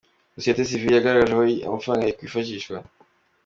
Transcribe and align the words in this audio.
Sosiyete 0.35 0.63
Sivile 0.67 0.95
yagaragaje 0.95 1.31
aho 1.35 1.41
aya 1.47 1.73
mafaranga 1.75 2.03
yakwifashishwa. 2.07 2.77